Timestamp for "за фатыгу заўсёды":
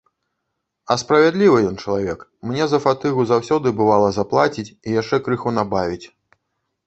2.71-3.73